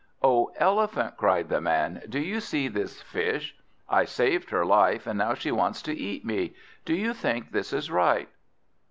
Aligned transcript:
"O 0.23 0.51
Elephant!" 0.57 1.15
cried 1.15 1.47
the 1.47 1.61
Man, 1.61 2.01
"do 2.09 2.19
you 2.19 2.39
see 2.39 2.67
this 2.67 3.03
Fish? 3.03 3.55
I 3.87 4.03
saved 4.05 4.49
her 4.49 4.65
life, 4.65 5.05
and 5.05 5.19
now 5.19 5.35
she 5.35 5.51
wants 5.51 5.79
to 5.83 5.93
eat 5.95 6.25
me. 6.25 6.55
Do 6.85 6.95
you 6.95 7.13
think 7.13 7.51
this 7.51 7.71
is 7.71 7.91
right?" 7.91 8.27